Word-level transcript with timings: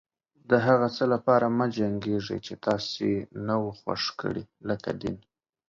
د 0.49 0.51
هغه 0.65 0.87
څه 0.95 1.03
لپاره 1.13 1.45
مه 1.57 1.65
جنګيږئ 1.77 2.39
چې 2.45 2.53
تاسې 2.65 3.11
نه 3.47 3.55
و 3.63 3.67
خوښ 3.79 4.03
کړي 4.21 4.43
لکه 4.69 4.91
دين. 5.01 5.17